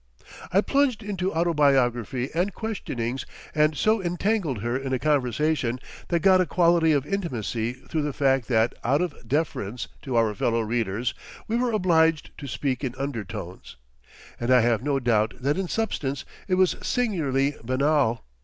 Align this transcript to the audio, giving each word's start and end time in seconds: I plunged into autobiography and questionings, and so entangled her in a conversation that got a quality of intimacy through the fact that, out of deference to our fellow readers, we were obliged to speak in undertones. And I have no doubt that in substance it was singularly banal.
I 0.51 0.61
plunged 0.61 1.03
into 1.03 1.31
autobiography 1.31 2.31
and 2.33 2.55
questionings, 2.55 3.23
and 3.53 3.77
so 3.77 4.01
entangled 4.01 4.63
her 4.63 4.75
in 4.75 4.93
a 4.93 4.97
conversation 4.97 5.77
that 6.07 6.21
got 6.21 6.41
a 6.41 6.47
quality 6.47 6.91
of 6.91 7.05
intimacy 7.05 7.73
through 7.73 8.01
the 8.01 8.11
fact 8.11 8.47
that, 8.47 8.73
out 8.83 9.03
of 9.03 9.27
deference 9.27 9.89
to 10.01 10.15
our 10.15 10.33
fellow 10.33 10.61
readers, 10.61 11.13
we 11.47 11.55
were 11.55 11.71
obliged 11.71 12.35
to 12.39 12.47
speak 12.47 12.83
in 12.83 12.95
undertones. 12.97 13.75
And 14.39 14.49
I 14.49 14.61
have 14.61 14.81
no 14.81 14.99
doubt 14.99 15.35
that 15.39 15.59
in 15.59 15.67
substance 15.67 16.25
it 16.47 16.55
was 16.55 16.77
singularly 16.81 17.57
banal. 17.63 18.23